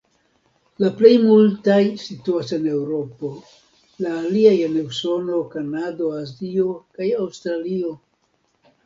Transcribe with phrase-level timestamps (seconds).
[0.83, 3.29] La plej multaj situas en Eŭropo,
[4.05, 7.93] la aliaj en Usono, Kanado, Azio kaj Aŭstralio.